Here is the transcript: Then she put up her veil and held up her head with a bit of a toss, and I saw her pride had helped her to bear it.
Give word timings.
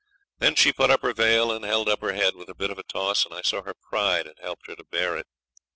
Then 0.39 0.55
she 0.55 0.73
put 0.73 0.89
up 0.89 1.03
her 1.03 1.13
veil 1.13 1.51
and 1.51 1.63
held 1.63 1.87
up 1.87 2.01
her 2.01 2.13
head 2.13 2.33
with 2.35 2.49
a 2.49 2.55
bit 2.55 2.71
of 2.71 2.79
a 2.79 2.83
toss, 2.83 3.23
and 3.23 3.35
I 3.35 3.43
saw 3.43 3.61
her 3.61 3.75
pride 3.75 4.25
had 4.25 4.39
helped 4.41 4.65
her 4.65 4.75
to 4.75 4.83
bear 4.83 5.15
it. 5.15 5.27